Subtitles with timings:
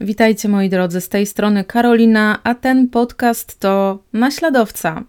[0.00, 5.04] Witajcie moi drodzy, z tej strony Karolina, a ten podcast to Naśladowca.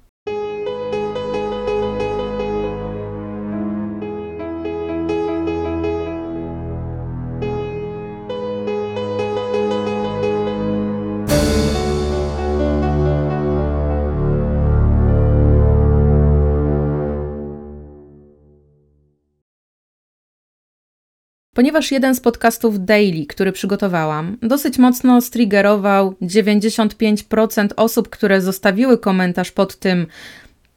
[21.62, 29.52] Ponieważ jeden z podcastów Daily, który przygotowałam, dosyć mocno striggerował 95% osób, które zostawiły komentarz
[29.52, 30.08] pod tym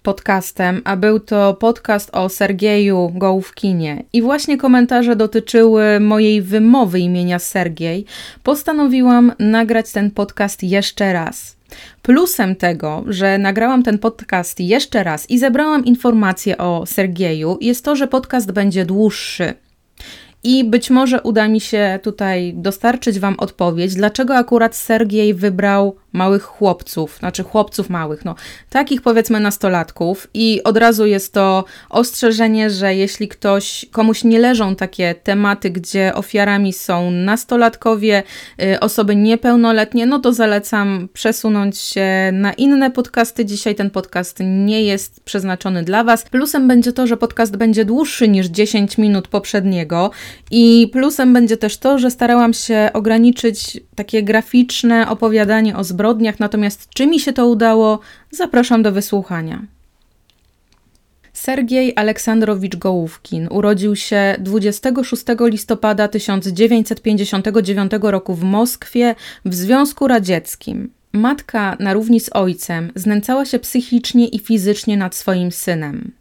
[0.02, 4.04] podcastem, a był to podcast o Sergieju Gołówkinie.
[4.12, 8.04] I właśnie komentarze dotyczyły mojej wymowy imienia Sergiej.
[8.42, 11.56] Postanowiłam nagrać ten podcast jeszcze raz.
[12.02, 17.96] Plusem tego, że nagrałam ten podcast jeszcze raz i zebrałam informacje o Sergieju, jest to,
[17.96, 19.63] że podcast będzie dłuższy.
[20.44, 26.42] I być może uda mi się tutaj dostarczyć Wam odpowiedź, dlaczego akurat Sergiej wybrał małych
[26.42, 28.34] chłopców, znaczy chłopców małych, no
[28.70, 34.76] takich powiedzmy nastolatków i od razu jest to ostrzeżenie, że jeśli ktoś, komuś nie leżą
[34.76, 38.22] takie tematy, gdzie ofiarami są nastolatkowie,
[38.62, 43.44] y, osoby niepełnoletnie, no to zalecam przesunąć się na inne podcasty.
[43.44, 46.22] Dzisiaj ten podcast nie jest przeznaczony dla Was.
[46.22, 50.10] Plusem będzie to, że podcast będzie dłuższy niż 10 minut poprzedniego
[50.50, 56.88] i plusem będzie też to, że starałam się ograniczyć takie graficzne opowiadanie o zbrodniach, natomiast
[56.94, 59.62] czy mi się to udało, zapraszam do wysłuchania.
[61.32, 69.14] Sergiej Aleksandrowicz Gołówkin urodził się 26 listopada 1959 roku w Moskwie
[69.44, 70.90] w Związku Radzieckim.
[71.12, 76.12] Matka na równi z ojcem znęcała się psychicznie i fizycznie nad swoim synem.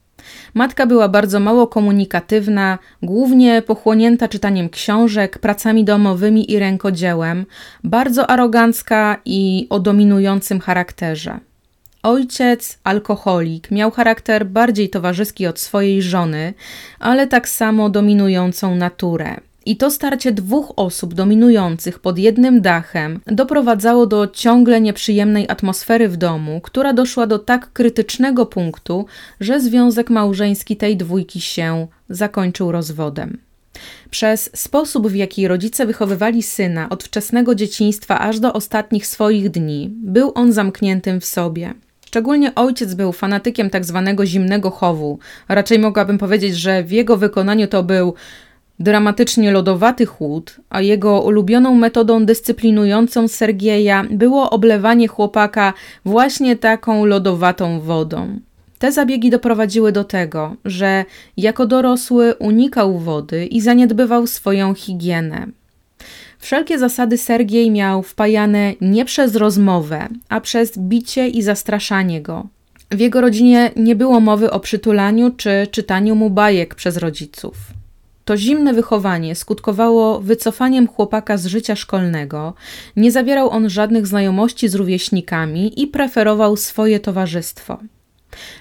[0.54, 7.46] Matka była bardzo mało komunikatywna, głównie pochłonięta czytaniem książek, pracami domowymi i rękodziełem,
[7.84, 11.40] bardzo arogancka i o dominującym charakterze.
[12.04, 16.54] Ojciec, alkoholik, miał charakter bardziej towarzyski od swojej żony,
[17.00, 19.40] ale tak samo dominującą naturę.
[19.66, 26.18] I to starcie dwóch osób dominujących pod jednym dachem doprowadzało do ciągle nieprzyjemnej atmosfery w
[26.18, 29.06] domu, która doszła do tak krytycznego punktu,
[29.40, 33.38] że związek małżeński tej dwójki się zakończył rozwodem.
[34.10, 39.90] Przez sposób, w jaki rodzice wychowywali syna od wczesnego dzieciństwa aż do ostatnich swoich dni,
[39.94, 41.74] był on zamkniętym w sobie.
[42.06, 45.20] Szczególnie ojciec był fanatykiem tak zwanego zimnego chowu.
[45.50, 48.14] Raczej mogłabym powiedzieć, że w jego wykonaniu to był
[48.80, 55.74] dramatycznie lodowaty chłód, a jego ulubioną metodą dyscyplinującą Sergieja było oblewanie chłopaka
[56.06, 58.40] właśnie taką lodowatą wodą.
[58.80, 61.06] Te zabiegi doprowadziły do tego, że
[61.38, 65.48] jako dorosły unikał wody i zaniedbywał swoją higienę.
[66.40, 72.48] Wszelkie zasady Sergiej miał wpajane nie przez rozmowę, a przez bicie i zastraszanie go.
[72.92, 77.73] W jego rodzinie nie było mowy o przytulaniu czy czytaniu mu bajek przez rodziców.
[78.26, 82.54] To zimne wychowanie skutkowało wycofaniem chłopaka z życia szkolnego,
[82.96, 87.78] nie zawierał on żadnych znajomości z rówieśnikami i preferował swoje towarzystwo.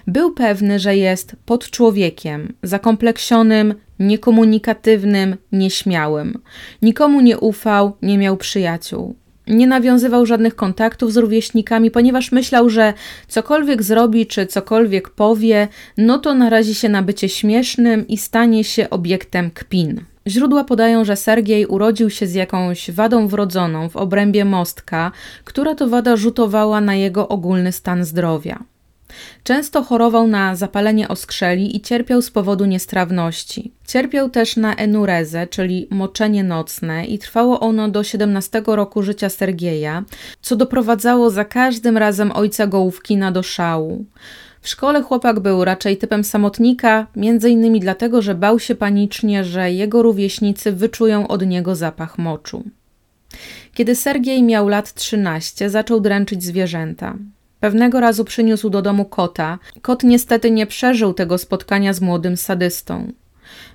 [0.07, 6.39] Był pewny, że jest pod człowiekiem, zakompleksionym, niekomunikatywnym, nieśmiałym.
[6.83, 9.15] Nikomu nie ufał, nie miał przyjaciół.
[9.47, 12.95] Nie nawiązywał żadnych kontaktów z rówieśnikami, ponieważ myślał, że
[13.29, 18.91] cokolwiek zrobi czy cokolwiek powie, no to narazi się na bycie śmiesznym i stanie się
[18.91, 20.05] obiektem kpin.
[20.27, 25.13] Źródła podają, że Sergiej urodził się z jakąś wadą wrodzoną w obrębie mostka,
[25.45, 28.59] która to wada rzutowała na jego ogólny stan zdrowia.
[29.45, 33.73] Często chorował na zapalenie oskrzeli i cierpiał z powodu niestrawności.
[33.87, 40.05] Cierpiał też na enurezę, czyli moczenie nocne i trwało ono do 17 roku życia Sergieja,
[40.43, 44.05] co doprowadzało za każdym razem ojca Gołówkina do szału.
[44.61, 49.73] W szkole chłopak był raczej typem samotnika, między innymi dlatego, że bał się panicznie, że
[49.73, 52.65] jego rówieśnicy wyczują od niego zapach moczu.
[53.75, 57.17] Kiedy Sergiej miał lat 13, zaczął dręczyć zwierzęta.
[57.63, 59.59] Pewnego razu przyniósł do domu kota.
[59.83, 63.13] Kot niestety nie przeżył tego spotkania z młodym sadystą.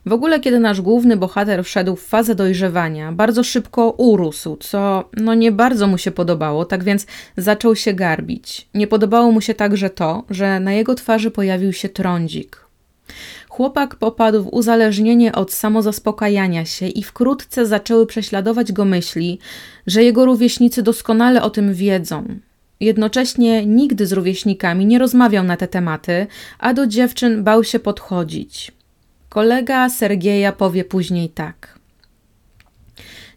[0.06, 5.34] W ogóle, kiedy nasz główny bohater wszedł w fazę dojrzewania, bardzo szybko urósł, co no
[5.34, 7.06] nie bardzo mu się podobało, tak więc
[7.38, 8.68] zaczął się garbić.
[8.74, 12.66] Nie podobało mu się także to, że na jego twarzy pojawił się trądzik.
[13.50, 19.40] Chłopak popadł w uzależnienie od samozaspokajania się i wkrótce zaczęły prześladować go myśli,
[19.88, 22.26] że jego rówieśnicy doskonale o tym wiedzą,
[22.80, 26.28] Jednocześnie nigdy z rówieśnikami nie rozmawiał na te tematy,
[26.60, 28.72] a do dziewczyn bał się podchodzić.
[29.30, 31.80] Kolega Sergieja powie później tak.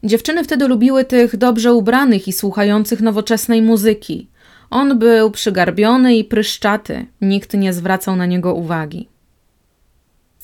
[0.05, 4.29] Dziewczyny wtedy lubiły tych dobrze ubranych i słuchających nowoczesnej muzyki.
[4.71, 9.09] On był przygarbiony i pryszczaty, nikt nie zwracał na niego uwagi.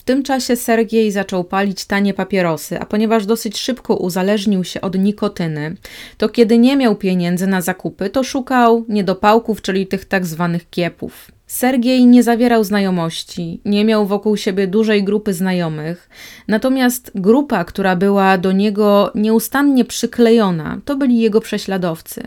[0.06, 5.76] Tym czasie Sergiej zaczął palić tanie papierosy, a ponieważ dosyć szybko uzależnił się od nikotyny,
[6.18, 11.30] to kiedy nie miał pieniędzy na zakupy, to szukał niedopałków, czyli tych tak zwanych kiepów.
[11.46, 16.08] Sergiej nie zawierał znajomości, nie miał wokół siebie dużej grupy znajomych,
[16.48, 22.22] natomiast grupa, która była do niego nieustannie przyklejona, to byli jego prześladowcy.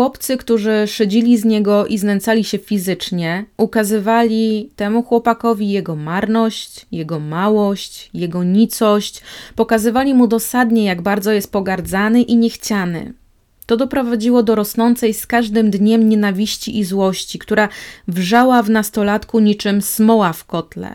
[0.00, 7.20] Chłopcy, którzy szydzili z niego i znęcali się fizycznie, ukazywali temu chłopakowi jego marność, jego
[7.20, 9.22] małość, jego nicość,
[9.56, 13.12] pokazywali mu dosadnie, jak bardzo jest pogardzany i niechciany.
[13.66, 17.68] To doprowadziło do rosnącej z każdym dniem nienawiści i złości, która
[18.08, 20.94] wrzała w nastolatku niczym smoła w kotle.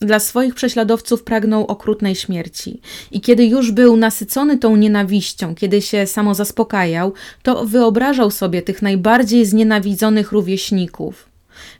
[0.00, 2.80] Dla swoich prześladowców pragnął okrutnej śmierci.
[3.10, 7.12] I kiedy już był nasycony tą nienawiścią, kiedy się samo zaspokajał,
[7.42, 11.28] to wyobrażał sobie tych najbardziej znienawidzonych rówieśników.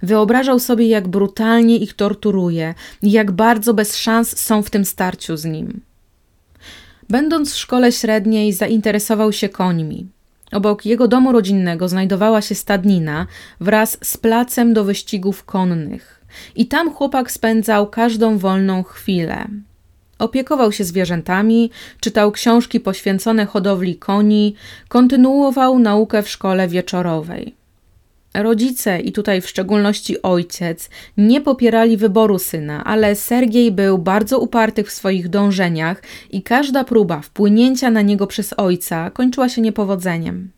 [0.02, 5.44] Wyobrażał sobie, jak brutalnie ich torturuje jak bardzo bez szans są w tym starciu z
[5.44, 5.80] nim.
[7.08, 10.06] Będąc w szkole średniej, zainteresował się końmi.
[10.52, 13.26] Obok jego domu rodzinnego znajdowała się stadnina
[13.60, 16.15] wraz z placem do wyścigów konnych.
[16.56, 19.48] I tam chłopak spędzał każdą wolną chwilę.
[20.18, 24.54] Opiekował się zwierzętami, czytał książki poświęcone hodowli koni,
[24.88, 27.54] kontynuował naukę w szkole wieczorowej.
[28.34, 34.84] Rodzice, i tutaj w szczególności ojciec, nie popierali wyboru syna, ale Sergiej był bardzo uparty
[34.84, 40.50] w swoich dążeniach i każda próba wpłynięcia na niego przez ojca kończyła się niepowodzeniem.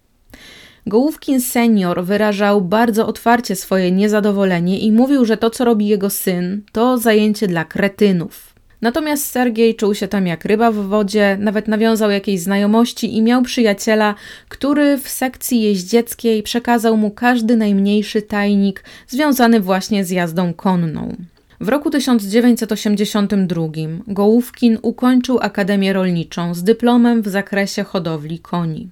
[0.88, 6.62] Gołówkin senior wyrażał bardzo otwarcie swoje niezadowolenie i mówił, że to, co robi jego syn,
[6.72, 8.54] to zajęcie dla kretynów.
[8.80, 13.42] Natomiast Sergiej czuł się tam jak ryba w wodzie, nawet nawiązał jakieś znajomości i miał
[13.42, 14.14] przyjaciela,
[14.48, 21.16] który w sekcji jeździeckiej przekazał mu każdy najmniejszy tajnik związany właśnie z jazdą konną.
[21.60, 23.62] W roku 1982
[24.06, 28.88] Gołówkin ukończył Akademię Rolniczą z dyplomem w zakresie hodowli koni.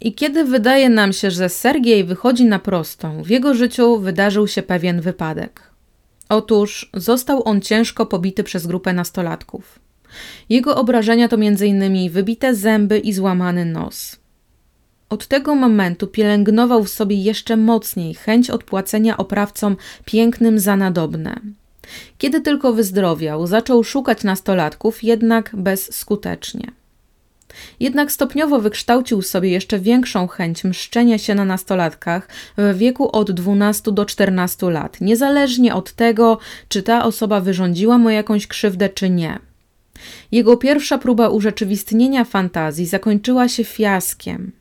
[0.00, 4.62] I kiedy wydaje nam się, że Sergiej wychodzi na prostą, w jego życiu wydarzył się
[4.62, 5.62] pewien wypadek.
[6.28, 9.78] Otóż został on ciężko pobity przez grupę nastolatków.
[10.48, 12.10] Jego obrażenia to m.in.
[12.10, 14.16] wybite zęby i złamany nos.
[15.10, 21.40] Od tego momentu pielęgnował w sobie jeszcze mocniej chęć odpłacenia oprawcom pięknym za nadobne.
[22.18, 26.72] Kiedy tylko wyzdrowiał, zaczął szukać nastolatków, jednak bezskutecznie.
[27.80, 33.92] Jednak stopniowo wykształcił sobie jeszcze większą chęć mszczenia się na nastolatkach w wieku od 12
[33.92, 36.38] do 14 lat, niezależnie od tego,
[36.68, 39.38] czy ta osoba wyrządziła mu jakąś krzywdę, czy nie.
[40.32, 44.52] Jego pierwsza próba urzeczywistnienia fantazji zakończyła się fiaskiem.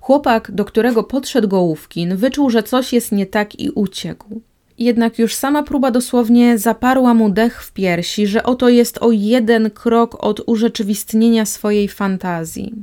[0.00, 4.40] Chłopak, do którego podszedł Gołówkin, wyczuł, że coś jest nie tak i uciekł.
[4.82, 9.70] Jednak już sama próba dosłownie zaparła mu dech w piersi, że oto jest o jeden
[9.70, 12.74] krok od urzeczywistnienia swojej fantazji.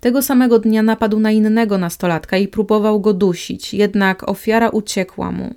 [0.00, 5.54] Tego samego dnia napadł na innego nastolatka i próbował go dusić, jednak ofiara uciekła mu.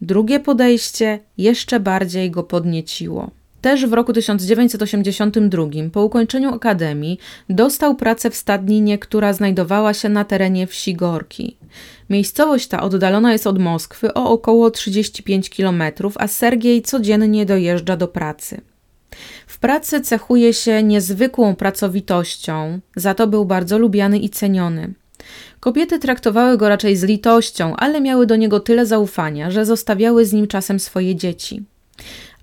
[0.00, 3.30] Drugie podejście jeszcze bardziej go podnieciło.
[3.60, 7.18] Też w roku 1982, po ukończeniu akademii,
[7.48, 11.56] dostał pracę w stadninie, która znajdowała się na terenie wsi Gorki.
[12.10, 15.82] Miejscowość ta oddalona jest od Moskwy o około 35 km,
[16.16, 18.60] a Sergiej codziennie dojeżdża do pracy.
[19.46, 24.94] W pracy cechuje się niezwykłą pracowitością, za to był bardzo lubiany i ceniony.
[25.60, 30.32] Kobiety traktowały go raczej z litością, ale miały do niego tyle zaufania, że zostawiały z
[30.32, 31.64] nim czasem swoje dzieci.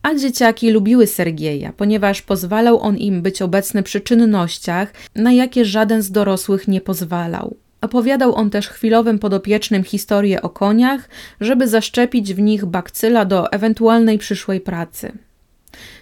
[0.04, 6.02] A dzieciaki lubiły Sergieja, ponieważ pozwalał on im być obecny przy czynnościach, na jakie żaden
[6.02, 7.56] z dorosłych nie pozwalał.
[7.82, 11.10] Opowiadał on też chwilowym podopiecznym historię o koniach,
[11.42, 15.12] żeby zaszczepić w nich bakcyla do ewentualnej przyszłej pracy.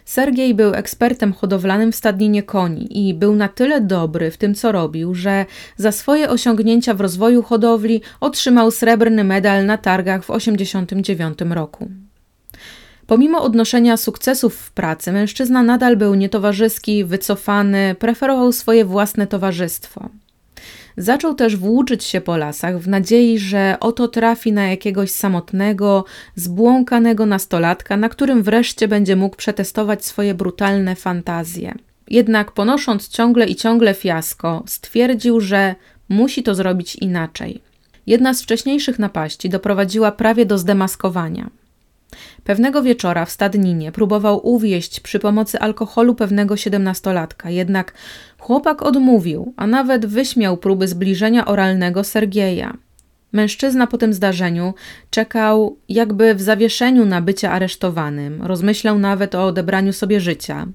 [0.05, 4.71] Sergiej był ekspertem hodowlanym w stadninie koni i był na tyle dobry w tym, co
[4.71, 5.45] robił, że
[5.77, 11.89] za swoje osiągnięcia w rozwoju hodowli otrzymał srebrny medal na targach w 1989 roku.
[13.07, 20.09] Pomimo odnoszenia sukcesów w pracy, mężczyzna nadal był nietowarzyski, wycofany, preferował swoje własne towarzystwo.
[20.97, 27.25] Zaczął też włóczyć się po lasach w nadziei, że oto trafi na jakiegoś samotnego, zbłąkanego
[27.25, 31.73] nastolatka, na którym wreszcie będzie mógł przetestować swoje brutalne fantazje.
[32.07, 35.75] Jednak ponosząc ciągle i ciągle fiasko, stwierdził, że
[36.09, 37.61] musi to zrobić inaczej.
[38.07, 41.49] Jedna z wcześniejszych napaści doprowadziła prawie do zdemaskowania.
[42.43, 47.93] Pewnego wieczora w Stadninie próbował uwieść przy pomocy alkoholu pewnego siedemnastolatka, jednak
[48.39, 52.77] chłopak odmówił, a nawet wyśmiał próby zbliżenia oralnego Sergieja.
[53.31, 54.73] Mężczyzna po tym zdarzeniu
[55.09, 60.67] czekał jakby w zawieszeniu na bycie aresztowanym, rozmyślał nawet o odebraniu sobie życia.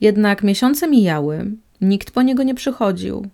[0.00, 1.50] Jednak miesiące mijały,
[1.80, 3.26] nikt po niego nie przychodził.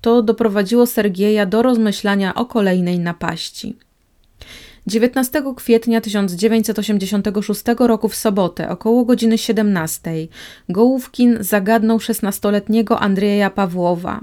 [0.00, 3.76] To doprowadziło Sergieja do rozmyślania o kolejnej napaści.
[4.86, 10.10] 19 kwietnia 1986 roku w sobotę około godziny 17
[10.68, 14.20] Gołówkin zagadnął 16-letniego Andrzeja Pawłowa.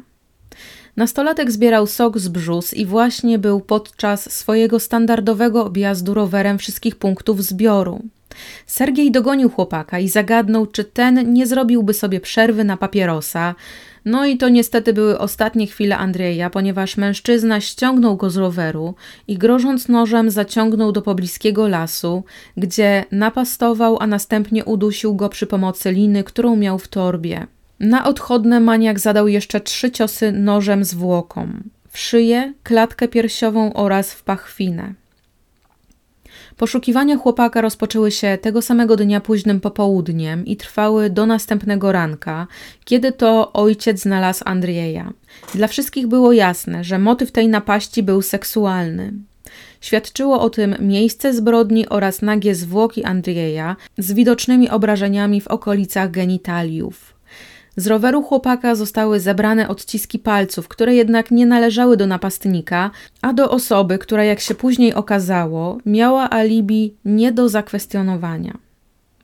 [0.98, 7.44] Nastolatek zbierał sok z brzus i właśnie był podczas swojego standardowego objazdu rowerem wszystkich punktów
[7.44, 8.01] zbioru.
[8.65, 13.56] Sergiej dogonił chłopaka i zagadnął, czy ten nie zrobiłby sobie przerwy na papierosa.
[14.05, 18.96] No i to niestety były ostatnie chwile Andrzeja, ponieważ mężczyzna ściągnął go z roweru
[19.27, 22.24] i grożąc nożem zaciągnął do pobliskiego lasu,
[22.58, 27.48] gdzie napastował, a następnie udusił go przy pomocy liny, którą miał w torbie.
[27.79, 31.48] Na odchodne maniak zadał jeszcze trzy ciosy nożem zwłoką
[31.91, 34.93] w szyję, klatkę piersiową oraz w pachwinę.
[36.58, 42.48] Poszukiwania chłopaka rozpoczęły się tego samego dnia późnym popołudniem i trwały do następnego ranka,
[42.86, 45.14] kiedy to ojciec znalazł Andrieja.
[45.56, 49.14] Dla wszystkich było jasne, że motyw tej napaści był seksualny.
[49.82, 57.11] Świadczyło o tym miejsce zbrodni oraz nagie zwłoki Andrieja z widocznymi obrażeniami w okolicach genitaliów.
[57.75, 63.51] Z roweru chłopaka zostały zebrane odciski palców, które jednak nie należały do napastnika, a do
[63.51, 68.58] osoby, która jak się później okazało, miała alibi nie do zakwestionowania.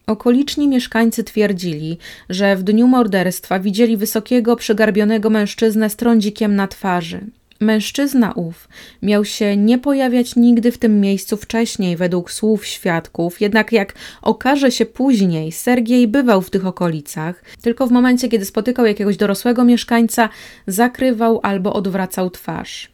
[0.08, 1.98] Okoliczni mieszkańcy twierdzili,
[2.30, 7.26] że w dniu morderstwa widzieli wysokiego, przygarbionego mężczyznę z trądzikiem na twarzy.
[7.60, 8.70] Mężczyzna ów
[9.02, 14.72] miał się nie pojawiać nigdy w tym miejscu wcześniej, według słów świadków, jednak jak okaże
[14.72, 20.30] się później, Sergiej bywał w tych okolicach, tylko w momencie, kiedy spotykał jakiegoś dorosłego mieszkańca,
[20.68, 22.92] zakrywał albo odwracał twarz.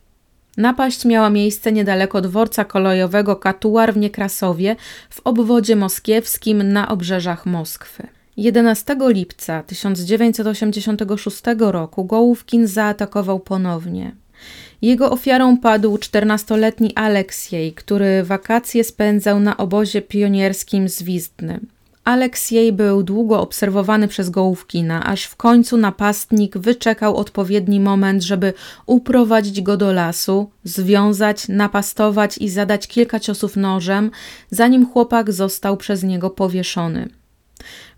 [0.58, 4.76] Napaść miała miejsce niedaleko dworca kolejowego Katuar w Niekrasowie
[5.10, 8.08] w obwodzie moskiewskim na obrzeżach Moskwy.
[8.38, 14.23] 11 lipca 1986 roku Gołówkin zaatakował ponownie.
[14.84, 21.60] Jego ofiarą padł 14-letni Aleksiej, który wakacje spędzał na obozie pionierskim z Wizdny.
[22.04, 28.54] Aleksiej był długo obserwowany przez Gołówkina, aż w końcu napastnik wyczekał odpowiedni moment, żeby
[28.86, 34.12] uprowadzić go do lasu, związać, napastować i zadać kilka ciosów nożem,
[34.52, 37.10] zanim chłopak został przez niego powieszony.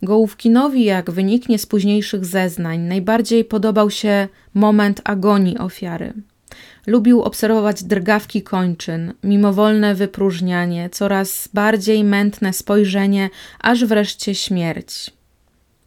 [0.01, 6.13] Gołówkinowi, jak wyniknie z późniejszych zeznań, najbardziej podobał się moment agonii ofiary.
[6.87, 15.11] Lubił obserwować drgawki kończyn, mimowolne wypróżnianie, coraz bardziej mętne spojrzenie, aż wreszcie śmierć.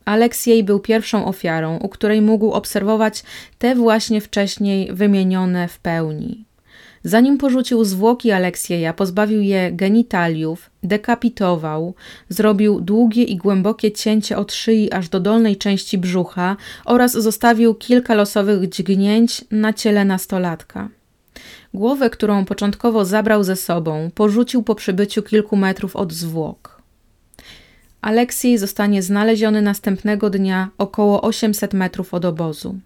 [0.04, 3.22] Aleksiej był pierwszą ofiarą, u której mógł obserwować
[3.58, 6.47] te właśnie wcześniej wymienione w pełni.
[7.04, 11.94] Zanim porzucił zwłoki Aleksieja, pozbawił je genitaliów, dekapitował,
[12.28, 18.14] zrobił długie i głębokie cięcie od szyi aż do dolnej części brzucha oraz zostawił kilka
[18.14, 20.88] losowych dźgnięć na ciele nastolatka.
[21.74, 26.82] Głowę, którą początkowo zabrał ze sobą, porzucił po przybyciu kilku metrów od zwłok.
[28.00, 32.78] Aleksiej zostanie znaleziony następnego dnia około 800 metrów od obozu.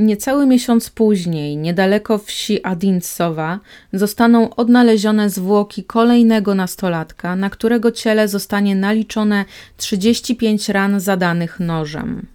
[0.00, 3.60] Niecały miesiąc później, niedaleko wsi Adincowa,
[3.92, 9.44] zostaną odnalezione zwłoki kolejnego nastolatka, na którego ciele zostanie naliczone
[9.76, 12.26] 35 ran zadanych nożem.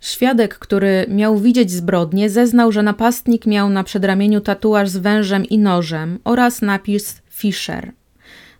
[0.00, 5.58] Świadek, który miał widzieć zbrodnię, zeznał, że napastnik miał na przedramieniu tatuaż z wężem i
[5.58, 7.92] nożem oraz napis Fischer.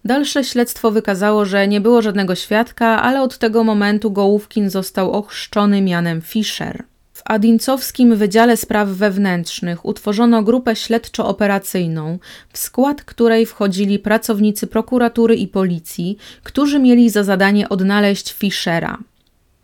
[0.04, 5.82] Dalsze śledztwo wykazało, że nie było żadnego świadka, ale od tego momentu Gołówkin został ochrzczony
[5.82, 6.84] mianem Fischer.
[7.28, 12.18] Adincowskim Wydziale Spraw Wewnętrznych utworzono grupę śledczo-operacyjną,
[12.52, 18.98] w skład której wchodzili pracownicy prokuratury i policji, którzy mieli za zadanie odnaleźć Fischera.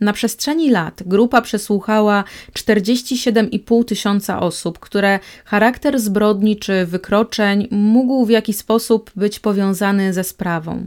[0.00, 8.30] Na przestrzeni lat grupa przesłuchała 47,5 tysiąca osób, które charakter zbrodni czy wykroczeń mógł w
[8.30, 10.86] jakiś sposób być powiązany ze sprawą.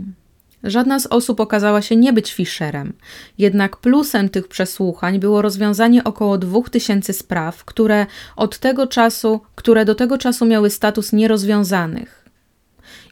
[0.63, 2.93] Żadna z osób okazała się nie być Fischerem,
[3.37, 9.95] jednak plusem tych przesłuchań było rozwiązanie około 2000 spraw, które od tego czasu, które do
[9.95, 12.25] tego czasu miały status nierozwiązanych.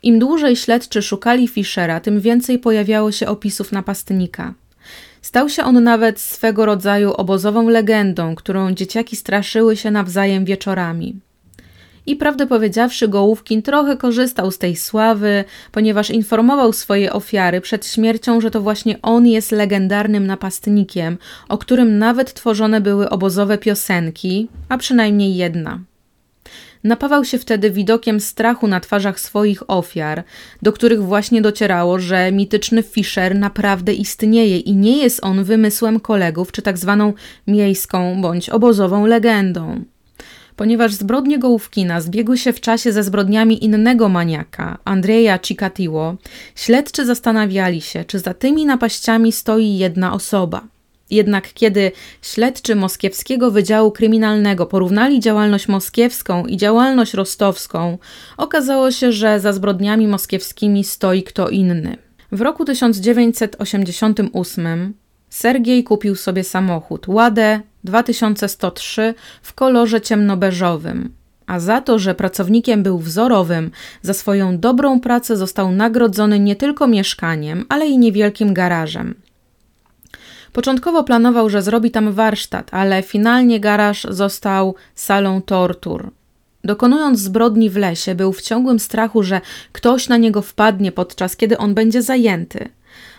[0.03, 4.53] Im dłużej śledczy szukali Fischera, tym więcej pojawiało się opisów napastnika.
[5.21, 11.19] Stał się on nawet swego rodzaju obozową legendą, którą dzieciaki straszyły się nawzajem wieczorami.
[12.05, 18.41] I prawdę powiedziawszy, Gołówkin trochę korzystał z tej sławy, ponieważ informował swoje ofiary przed śmiercią,
[18.41, 21.17] że to właśnie on jest legendarnym napastnikiem,
[21.49, 25.79] o którym nawet tworzone były obozowe piosenki, a przynajmniej jedna.
[26.83, 30.23] Napawał się wtedy widokiem strachu na twarzach swoich ofiar,
[30.61, 36.51] do których właśnie docierało, że mityczny Fischer naprawdę istnieje i nie jest on wymysłem kolegów
[36.51, 37.13] czy tak zwaną
[37.47, 39.85] miejską bądź obozową legendą.
[40.55, 46.15] Ponieważ zbrodnie Gołówkina zbiegły się w czasie ze zbrodniami innego maniaka, Andrzeja Cikatiło,
[46.55, 50.67] śledczy zastanawiali się, czy za tymi napaściami stoi jedna osoba–
[51.09, 57.97] jednak kiedy śledczy Moskiewskiego Wydziału Kryminalnego porównali działalność moskiewską i działalność rostowską,
[58.37, 61.97] okazało się, że za zbrodniami moskiewskimi stoi kto inny.
[62.31, 64.93] W roku 1988
[65.29, 71.13] Sergiej kupił sobie samochód Ładę 2103 w kolorze ciemnobeżowym,
[71.47, 76.87] a za to, że pracownikiem był wzorowym, za swoją dobrą pracę został nagrodzony nie tylko
[76.87, 79.15] mieszkaniem, ale i niewielkim garażem.
[80.53, 86.11] Początkowo planował, że zrobi tam warsztat, ale finalnie garaż został salą tortur.
[86.63, 91.57] Dokonując zbrodni w lesie, był w ciągłym strachu, że ktoś na niego wpadnie podczas kiedy
[91.57, 92.69] on będzie zajęty.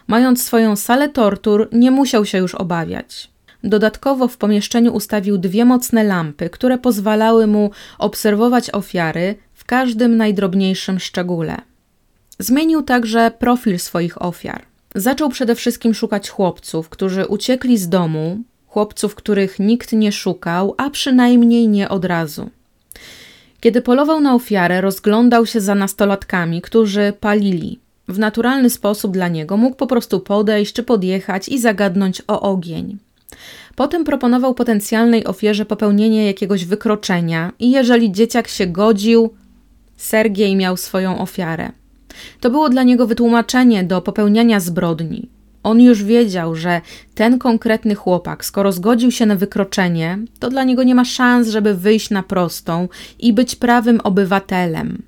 [0.06, 3.35] Mając swoją salę tortur, nie musiał się już obawiać.
[3.64, 11.00] Dodatkowo w pomieszczeniu ustawił dwie mocne lampy, które pozwalały mu obserwować ofiary w każdym najdrobniejszym
[11.00, 11.56] szczególe.
[12.38, 14.62] Zmienił także profil swoich ofiar.
[14.94, 20.90] Zaczął przede wszystkim szukać chłopców, którzy uciekli z domu, chłopców, których nikt nie szukał, a
[20.90, 22.50] przynajmniej nie od razu.
[23.60, 27.80] Kiedy polował na ofiarę, rozglądał się za nastolatkami, którzy palili.
[28.08, 32.98] W naturalny sposób dla niego mógł po prostu podejść czy podjechać i zagadnąć o ogień.
[33.76, 39.30] Potem proponował potencjalnej ofierze popełnienie jakiegoś wykroczenia, i jeżeli dzieciak się godził,
[39.96, 41.72] Sergiej miał swoją ofiarę.
[42.40, 45.28] To było dla niego wytłumaczenie do popełniania zbrodni.
[45.62, 46.80] On już wiedział, że
[47.14, 51.74] ten konkretny chłopak, skoro zgodził się na wykroczenie, to dla niego nie ma szans, żeby
[51.74, 55.02] wyjść na prostą i być prawym obywatelem.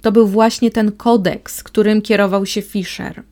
[0.00, 3.22] To był właśnie ten kodeks, którym kierował się Fischer.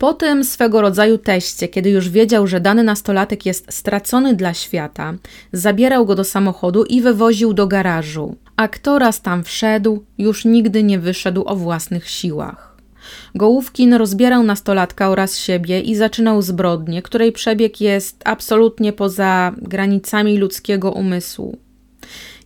[0.00, 5.14] Po tym swego rodzaju teście, kiedy już wiedział, że dany nastolatek jest stracony dla świata,
[5.52, 10.82] zabierał go do samochodu i wywoził do garażu, a kto raz tam wszedł, już nigdy
[10.82, 12.76] nie wyszedł o własnych siłach.
[13.34, 20.92] Gołówkin rozbierał nastolatka oraz siebie i zaczynał zbrodnię, której przebieg jest absolutnie poza granicami ludzkiego
[20.92, 21.58] umysłu.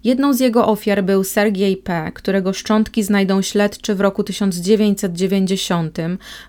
[0.05, 5.99] Jedną z jego ofiar był Sergiej P., którego szczątki znajdą śledczy w roku 1990,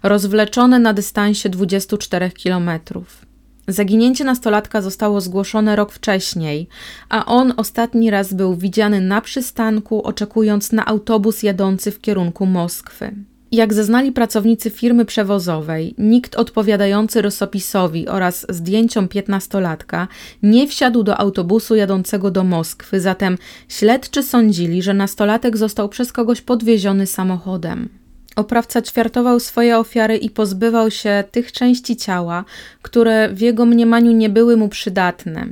[0.03, 3.25] rozwleczone na dystansie 24 kilometrów.
[3.67, 6.67] Zaginięcie nastolatka zostało zgłoszone rok wcześniej,
[7.09, 13.15] a on ostatni raz był widziany na przystanku, oczekując na autobus jadący w kierunku Moskwy.
[13.55, 20.07] Jak zeznali pracownicy firmy przewozowej, nikt odpowiadający rysopisowi oraz zdjęciom piętnastolatka
[20.43, 23.37] nie wsiadł do autobusu jadącego do Moskwy, zatem
[23.69, 27.89] śledczy sądzili, że nastolatek został przez kogoś podwieziony samochodem.
[28.35, 32.45] Oprawca ćwiartował swoje ofiary i pozbywał się tych części ciała,
[32.81, 35.47] które w jego mniemaniu nie były mu przydatne.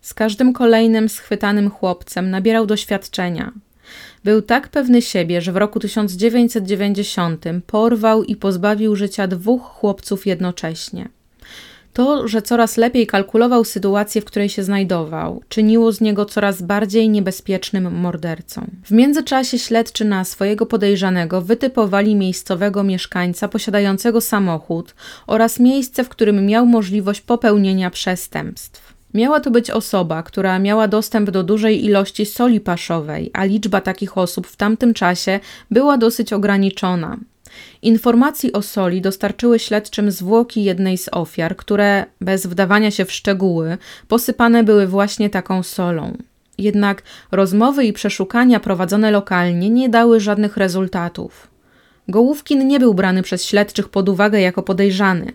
[0.00, 3.52] Z każdym kolejnym schwytanym chłopcem nabierał doświadczenia.
[4.24, 11.08] Był tak pewny siebie, że w roku 1990 porwał i pozbawił życia dwóch chłopców jednocześnie.
[11.92, 17.08] To, że coraz lepiej kalkulował sytuację, w której się znajdował, czyniło z niego coraz bardziej
[17.08, 18.66] niebezpiecznym mordercą.
[18.84, 24.94] W międzyczasie śledczy na swojego podejrzanego wytypowali miejscowego mieszkańca posiadającego samochód
[25.26, 28.91] oraz miejsce, w którym miał możliwość popełnienia przestępstw.
[29.14, 34.18] Miała to być osoba, która miała dostęp do dużej ilości soli paszowej, a liczba takich
[34.18, 37.16] osób w tamtym czasie była dosyć ograniczona.
[37.82, 43.78] Informacji o soli dostarczyły śledczym zwłoki jednej z ofiar, które, bez wdawania się w szczegóły,
[44.08, 46.16] posypane były właśnie taką solą.
[46.58, 51.48] Jednak rozmowy i przeszukania prowadzone lokalnie nie dały żadnych rezultatów.
[52.08, 55.32] Gołówkin nie był brany przez śledczych pod uwagę jako podejrzany.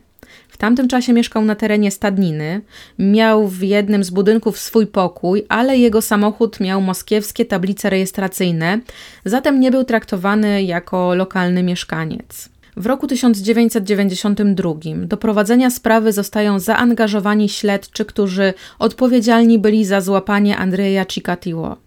[0.57, 2.61] W tamtym czasie mieszkał na terenie stadniny,
[2.99, 8.79] miał w jednym z budynków swój pokój, ale jego samochód miał moskiewskie tablice rejestracyjne,
[9.25, 12.49] zatem nie był traktowany jako lokalny mieszkaniec.
[12.77, 21.05] W roku 1992 do prowadzenia sprawy zostają zaangażowani śledczy, którzy odpowiedzialni byli za złapanie Andrzeja
[21.05, 21.77] Cikatiło.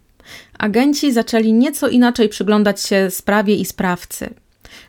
[0.59, 4.31] Agenci zaczęli nieco inaczej przyglądać się sprawie i sprawcy.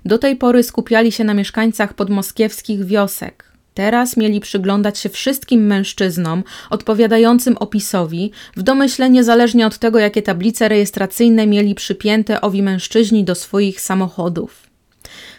[0.06, 3.51] Do tej pory skupiali się na mieszkańcach podmoskiewskich wiosek.
[3.74, 10.70] Teraz mieli przyglądać się wszystkim mężczyznom odpowiadającym opisowi, w domyśle niezależnie od tego, jakie tablice
[10.70, 14.70] rejestracyjne mieli przypięte owi mężczyźni do swoich samochodów.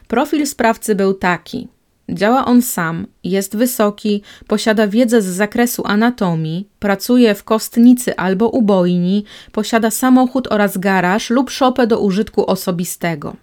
[0.09, 1.69] Profil sprawcy był taki.
[2.09, 9.25] Działa on sam, jest wysoki, posiada wiedzę z zakresu anatomii, pracuje w kostnicy albo ubojni,
[9.53, 13.37] posiada samochód oraz garaż lub szopę do użytku osobistego.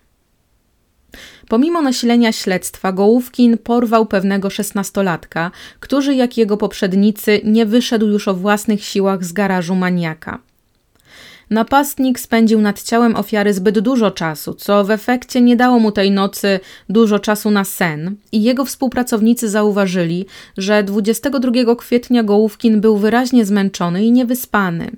[1.48, 8.34] Pomimo nasilenia śledztwa, Gołówkin porwał pewnego szesnastolatka, który jak jego poprzednicy nie wyszedł już o
[8.34, 10.40] własnych siłach z garażu maniaka.
[11.50, 16.12] Napastnik spędził nad ciałem ofiary zbyt dużo czasu, co w efekcie nie dało mu tej
[16.12, 20.26] nocy dużo czasu na sen, i jego współpracownicy zauważyli,
[20.58, 24.92] że 22 kwietnia Gołówkin był wyraźnie zmęczony i niewyspany.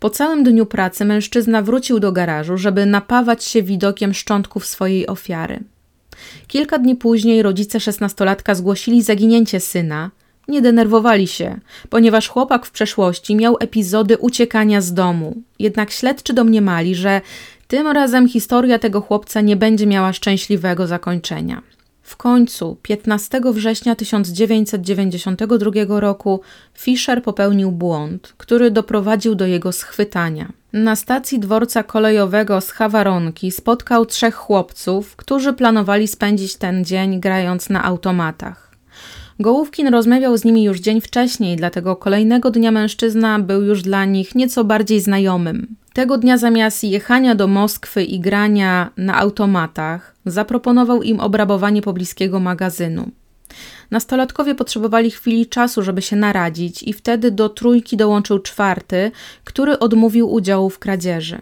[0.00, 5.60] Po całym dniu pracy mężczyzna wrócił do garażu, żeby napawać się widokiem szczątków swojej ofiary.
[6.46, 10.10] Kilka dni później rodzice szesnastolatka zgłosili zaginięcie syna.
[10.48, 15.36] Nie denerwowali się, ponieważ chłopak w przeszłości miał epizody uciekania z domu.
[15.58, 17.20] Jednak śledczy domniemali, że
[17.68, 21.62] tym razem historia tego chłopca nie będzie miała szczęśliwego zakończenia.
[22.06, 26.40] W końcu, 15 września 1992 roku,
[26.74, 30.52] Fischer popełnił błąd, który doprowadził do jego schwytania.
[30.72, 37.70] Na stacji dworca kolejowego z Hawaronki spotkał trzech chłopców, którzy planowali spędzić ten dzień grając
[37.70, 38.76] na automatach.
[39.40, 44.34] Gołówkin rozmawiał z nimi już dzień wcześniej, dlatego kolejnego dnia mężczyzna był już dla nich
[44.34, 45.76] nieco bardziej znajomym.
[45.96, 53.10] Tego dnia zamiast jechania do Moskwy i grania na automatach, zaproponował im obrabowanie pobliskiego magazynu.
[53.90, 59.10] Nastolatkowie potrzebowali chwili czasu, żeby się naradzić, i wtedy do trójki dołączył czwarty,
[59.44, 61.38] który odmówił udziału w kradzieży.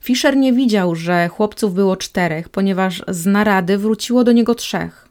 [0.00, 5.09] Fischer nie widział, że chłopców było czterech, ponieważ z narady wróciło do niego trzech.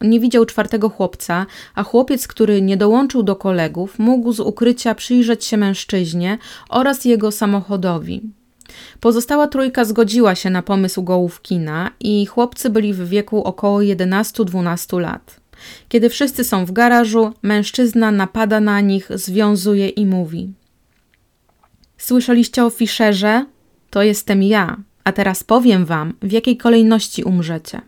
[0.00, 5.44] Nie widział czwartego chłopca, a chłopiec, który nie dołączył do kolegów, mógł z ukrycia przyjrzeć
[5.44, 8.20] się mężczyźnie oraz jego samochodowi.
[9.00, 15.40] Pozostała trójka zgodziła się na pomysł Gołówkina i chłopcy byli w wieku około 11-12 lat.
[15.88, 20.52] Kiedy wszyscy są w garażu, mężczyzna napada na nich, związuje i mówi:
[21.98, 23.46] Słyszeliście o Fischerze?
[23.90, 27.80] To jestem ja, a teraz powiem wam, w jakiej kolejności umrzecie.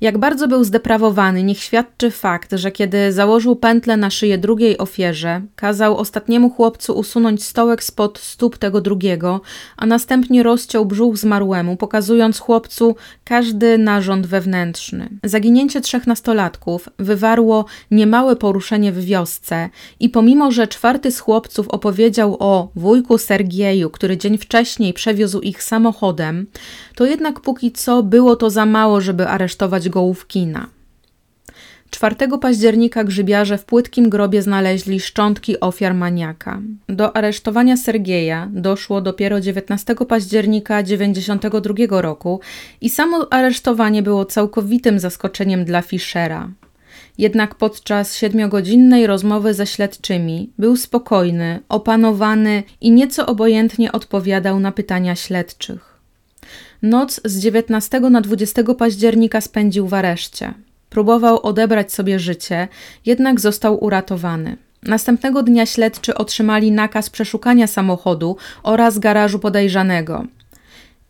[0.00, 5.42] Jak bardzo był zdeprawowany, niech świadczy fakt, że kiedy założył pętlę na szyję drugiej ofierze,
[5.56, 9.40] kazał ostatniemu chłopcu usunąć stołek spod stóp tego drugiego,
[9.76, 15.08] a następnie rozciął brzuch zmarłemu, pokazując chłopcu każdy narząd wewnętrzny.
[15.24, 22.36] Zaginięcie trzech nastolatków wywarło niemałe poruszenie w wiosce i pomimo, że czwarty z chłopców opowiedział
[22.38, 26.46] o wujku Sergieju, który dzień wcześniej przewiózł ich samochodem,
[26.94, 30.68] to jednak póki co było to za mało, żeby aresztować Gołówkina.
[31.90, 36.60] 4 października grzybiarze w płytkim grobie znaleźli szczątki ofiar maniaka.
[36.88, 42.40] Do aresztowania Sergieja doszło dopiero 19 października 1992 roku
[42.80, 46.50] i samo aresztowanie było całkowitym zaskoczeniem dla Fischera.
[47.18, 55.16] Jednak podczas siedmiogodzinnej rozmowy ze śledczymi był spokojny, opanowany i nieco obojętnie odpowiadał na pytania
[55.16, 55.87] śledczych.
[56.82, 60.54] Noc z 19 na 20 października spędził w areszcie.
[60.90, 62.68] Próbował odebrać sobie życie,
[63.06, 64.56] jednak został uratowany.
[64.82, 70.24] Następnego dnia śledczy otrzymali nakaz przeszukania samochodu oraz garażu podejrzanego.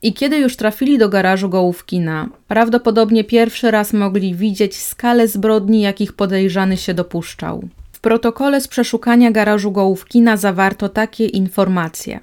[0.02, 6.12] I kiedy już trafili do garażu Gołówkina, prawdopodobnie pierwszy raz mogli widzieć skalę zbrodni, jakich
[6.12, 7.68] podejrzany się dopuszczał.
[7.92, 12.20] W protokole z przeszukania garażu Gołówkina zawarto takie informacje.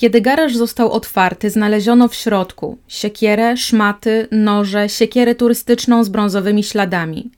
[0.00, 7.30] Kiedy garaż został otwarty, znaleziono w środku siekierę, szmaty, noże, siekierę turystyczną z brązowymi śladami.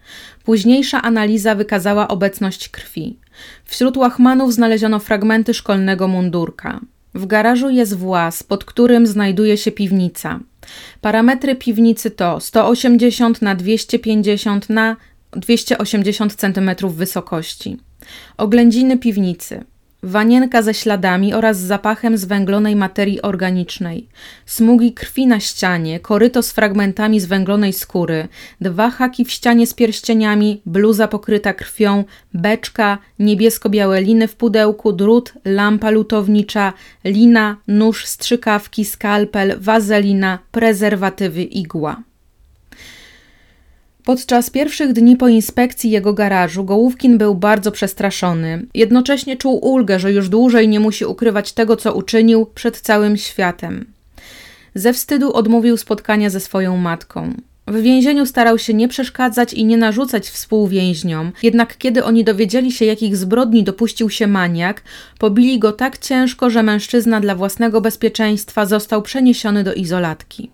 [0.45, 3.19] Późniejsza analiza wykazała obecność krwi.
[3.65, 6.81] Wśród łachmanów znaleziono fragmenty szkolnego mundurka.
[7.15, 10.41] W garażu jest włas, pod którym znajduje się piwnica.
[11.01, 14.97] Parametry piwnicy to 180 na 250 na
[15.33, 17.77] 280 cm wysokości.
[18.37, 19.65] Oględziny piwnicy
[20.03, 24.09] wanienka ze śladami oraz zapachem zwęglonej materii organicznej,
[24.47, 28.29] smugi krwi na ścianie, koryto z fragmentami zwęglonej skóry,
[28.61, 35.33] dwa haki w ścianie z pierścieniami, bluza pokryta krwią, beczka, niebiesko-białe liny w pudełku, drut,
[35.45, 36.73] lampa lutownicza,
[37.05, 42.03] lina, nóż, strzykawki, skalpel, wazelina, prezerwatywy, igła.
[44.05, 48.67] Podczas pierwszych dni po inspekcji jego garażu Gołówkin był bardzo przestraszony.
[48.75, 53.87] Jednocześnie czuł ulgę, że już dłużej nie musi ukrywać tego, co uczynił przed całym światem.
[54.75, 57.35] Ze wstydu odmówił spotkania ze swoją matką.
[57.67, 62.85] W więzieniu starał się nie przeszkadzać i nie narzucać współwięźniom, jednak kiedy oni dowiedzieli się,
[62.85, 64.83] jakich zbrodni dopuścił się maniak,
[65.19, 70.51] pobili go tak ciężko, że mężczyzna dla własnego bezpieczeństwa został przeniesiony do izolatki.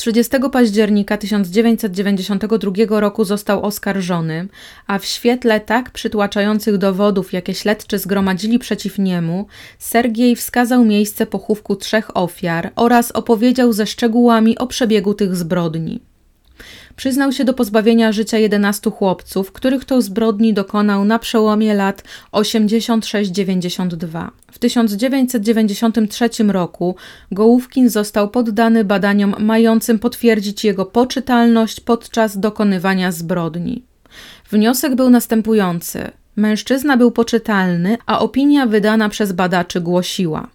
[0.00, 4.48] 30 października 1992 roku został oskarżony,
[4.86, 9.46] a w świetle tak przytłaczających dowodów, jakie śledczy zgromadzili przeciw niemu,
[9.78, 16.09] Sergiej wskazał miejsce pochówku trzech ofiar oraz opowiedział ze szczegółami o przebiegu tych zbrodni.
[16.96, 24.28] Przyznał się do pozbawienia życia 11 chłopców, których to zbrodni dokonał na przełomie lat 86-92.
[24.52, 26.96] W 1993 roku
[27.32, 33.82] Gołówkin został poddany badaniom mającym potwierdzić jego poczytalność podczas dokonywania zbrodni.
[34.50, 36.10] Wniosek był następujący.
[36.36, 40.48] Mężczyzna był poczytalny, a opinia wydana przez badaczy głosiła: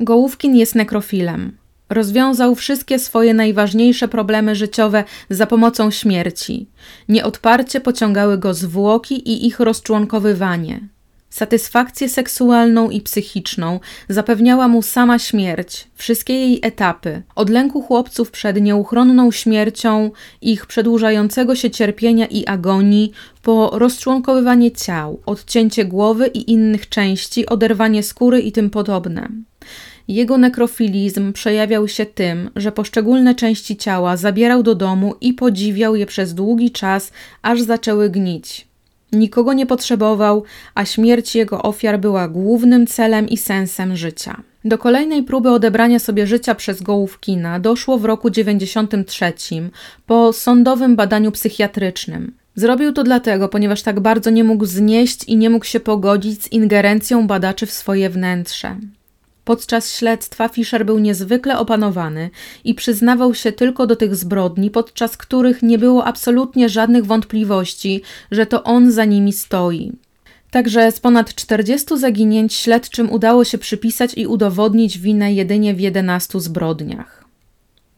[0.00, 1.56] Gołówkin jest nekrofilem.
[1.90, 6.66] Rozwiązał wszystkie swoje najważniejsze problemy życiowe za pomocą śmierci.
[7.08, 10.88] Nieodparcie pociągały go zwłoki i ich rozczłonkowywanie.
[11.30, 18.60] Satysfakcję seksualną i psychiczną zapewniała mu sama śmierć, wszystkie jej etapy, od lęku chłopców przed
[18.60, 20.10] nieuchronną śmiercią,
[20.42, 28.02] ich przedłużającego się cierpienia i agonii, po rozczłonkowywanie ciał, odcięcie głowy i innych części, oderwanie
[28.02, 29.28] skóry i tym podobne.
[30.08, 36.06] Jego nekrofilizm przejawiał się tym, że poszczególne części ciała zabierał do domu i podziwiał je
[36.06, 38.66] przez długi czas, aż zaczęły gnić.
[39.12, 44.42] Nikogo nie potrzebował, a śmierć jego ofiar była głównym celem i sensem życia.
[44.64, 49.32] Do kolejnej próby odebrania sobie życia przez Gołówkina doszło w roku 93
[50.06, 52.32] po sądowym badaniu psychiatrycznym.
[52.54, 56.52] Zrobił to dlatego, ponieważ tak bardzo nie mógł znieść i nie mógł się pogodzić z
[56.52, 58.76] ingerencją badaczy w swoje wnętrze.
[59.46, 62.30] Podczas śledztwa Fischer był niezwykle opanowany
[62.64, 68.46] i przyznawał się tylko do tych zbrodni, podczas których nie było absolutnie żadnych wątpliwości, że
[68.46, 69.92] to on za nimi stoi.
[70.50, 76.40] Także z ponad 40 zaginięć śledczym udało się przypisać i udowodnić winę jedynie w 11
[76.40, 77.24] zbrodniach.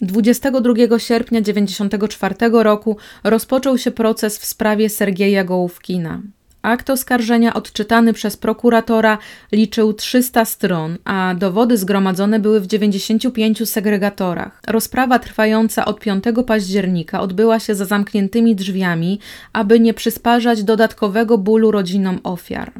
[0.01, 6.23] 22 sierpnia 1994 roku rozpoczął się proces w sprawie Sergieja Gołówkina.
[6.63, 9.19] Akt oskarżenia odczytany przez prokuratora
[9.53, 14.61] liczył 300 stron, a dowody zgromadzone były w 95 segregatorach.
[14.67, 19.21] Rozprawa trwająca od 5 października odbyła się za zamkniętymi drzwiami,
[19.53, 22.73] aby nie przysparzać dodatkowego bólu rodzinom ofiar.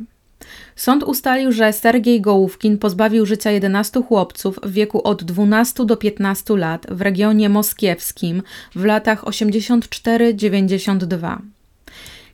[0.77, 6.57] Sąd ustalił, że Sergiej Gołówkin pozbawił życia 11 chłopców w wieku od 12 do 15
[6.57, 8.43] lat w regionie moskiewskim
[8.75, 11.39] w latach 84-92.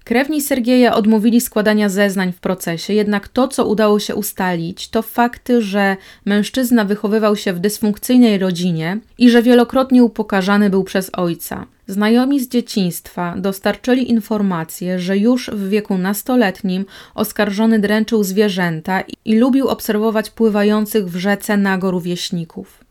[0.04, 5.62] Krewni Sergieja odmówili składania zeznań w procesie, jednak to, co udało się ustalić, to fakty,
[5.62, 11.66] że mężczyzna wychowywał się w dysfunkcyjnej rodzinie i że wielokrotnie upokarzany był przez ojca.
[11.86, 19.68] Znajomi z dzieciństwa dostarczyli informację, że już w wieku nastoletnim oskarżony dręczył zwierzęta i lubił
[19.68, 22.83] obserwować pływających w rzece nago rówieśników.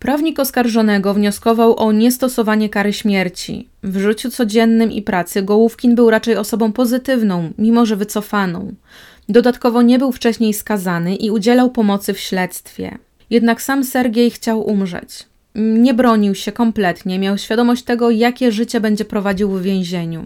[0.00, 3.68] Prawnik oskarżonego wnioskował o niestosowanie kary śmierci.
[3.82, 8.74] W życiu codziennym i pracy Gołówkin był raczej osobą pozytywną, mimo że wycofaną.
[9.28, 12.98] Dodatkowo nie był wcześniej skazany i udzielał pomocy w śledztwie.
[13.30, 15.26] Jednak sam Sergiej chciał umrzeć.
[15.54, 20.24] Nie bronił się kompletnie, miał świadomość tego, jakie życie będzie prowadził w więzieniu.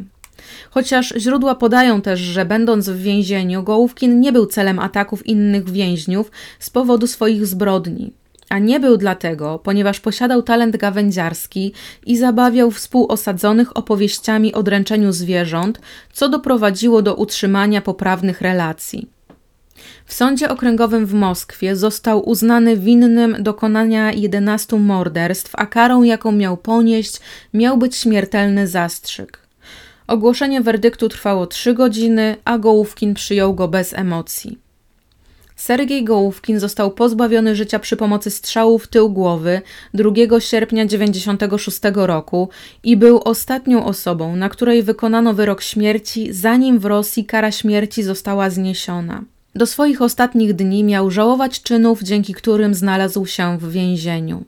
[0.71, 6.31] Chociaż źródła podają też, że będąc w więzieniu, Gołówkin nie był celem ataków innych więźniów
[6.59, 8.13] z powodu swoich zbrodni
[8.55, 11.73] a nie był dlatego, ponieważ posiadał talent gawędziarski
[12.07, 15.81] i zabawiał współosadzonych opowieściami o dręczeniu zwierząt,
[16.13, 19.09] co doprowadziło do utrzymania poprawnych relacji.
[20.07, 26.57] W sądzie okręgowym w Moskwie został uznany winnym dokonania 11 morderstw, a karą, jaką miał
[26.57, 27.21] ponieść,
[27.55, 29.39] miał być śmiertelny zastrzyk.
[30.07, 34.64] Ogłoszenie werdyktu trwało trzy godziny, a Gołówkin przyjął go bez emocji.
[35.57, 39.61] Sergiej Gołówkin został pozbawiony życia przy pomocy strzału w tył głowy
[39.95, 42.49] 2 sierpnia 1996 roku
[42.85, 48.51] i był ostatnią osobą, na której wykonano wyrok śmierci, zanim w Rosji kara śmierci została
[48.51, 49.25] zniesiona.
[49.55, 54.45] Do swoich ostatnich dni miał żałować czynów, dzięki którym znalazł się w więzieniu.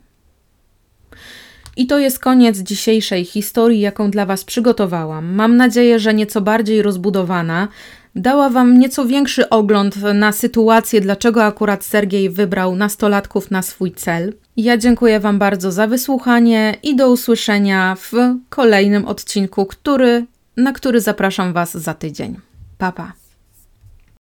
[1.76, 5.34] I to jest koniec dzisiejszej historii, jaką dla Was przygotowałam.
[5.34, 7.68] Mam nadzieję, że nieco bardziej rozbudowana,
[8.16, 14.32] dała Wam nieco większy ogląd na sytuację, dlaczego akurat Sergiej wybrał nastolatków na swój cel.
[14.56, 18.12] Ja dziękuję Wam bardzo za wysłuchanie i do usłyszenia w
[18.48, 20.26] kolejnym odcinku, który,
[20.56, 22.36] na który zapraszam Was za tydzień.
[22.78, 23.25] Pa, pa.